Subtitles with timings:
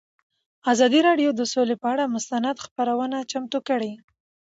[0.71, 3.93] ازادي راډیو د سوله پر اړه مستند خپرونه چمتو کړې.